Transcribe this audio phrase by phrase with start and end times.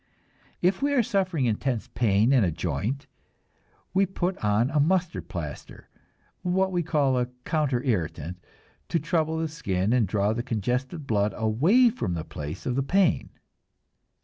[0.63, 3.05] If we are suffering intense pain in a joint,
[3.93, 5.89] we put on a mustard plaster,
[6.41, 8.43] what we call a counter irritant,
[8.89, 12.81] to trouble the skin and draw the congested blood away from the place of the
[12.81, 13.29] pain.